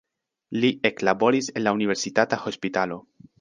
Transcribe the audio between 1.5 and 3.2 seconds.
en la universitata hospitalo.